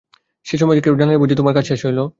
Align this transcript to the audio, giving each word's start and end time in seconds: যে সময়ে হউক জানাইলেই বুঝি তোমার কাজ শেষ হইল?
যে 0.45 0.55
সময়ে 0.57 0.77
হউক 0.81 0.97
জানাইলেই 0.99 1.21
বুঝি 1.21 1.35
তোমার 1.35 1.53
কাজ 1.57 1.65
শেষ 1.67 1.81
হইল? 1.85 1.99